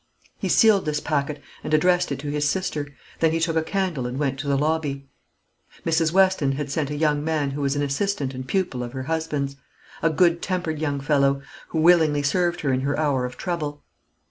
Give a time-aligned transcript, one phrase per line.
[0.39, 2.87] He sealed this packet, and addressed it to his sister;
[3.19, 5.05] then he took a candle, and went to the lobby.
[5.85, 6.11] Mrs.
[6.11, 9.57] Weston had sent a young man who was an assistant and pupil of her husband's
[10.01, 13.83] a good tempered young fellow, who willingly served her in her hour of trouble.